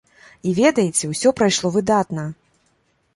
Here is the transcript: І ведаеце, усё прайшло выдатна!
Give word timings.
І 0.51 0.53
ведаеце, 0.59 1.03
усё 1.13 1.33
прайшло 1.39 1.67
выдатна! 1.75 2.23